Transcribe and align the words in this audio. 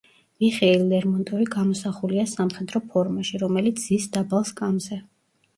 მიხეილ 0.43 0.79
ლერმონტოვი 0.93 1.45
გამოსახულია 1.57 2.25
სამხედრო 2.33 2.81
ფორმაში, 2.95 3.43
რომელიც 3.45 3.85
ზის 3.85 4.09
დაბალ 4.17 4.49
სკამზე. 4.55 5.03